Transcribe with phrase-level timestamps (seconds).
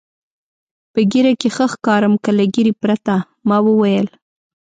[0.93, 3.15] په ږیره کې ښه ښکارم که له ږیرې پرته؟
[3.47, 4.07] ما وویل.